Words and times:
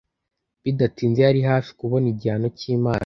Bidatinze 0.63 1.19
yari 1.27 1.41
hafi 1.49 1.69
kubona 1.79 2.05
igihano 2.13 2.47
cy’Imana. 2.57 2.99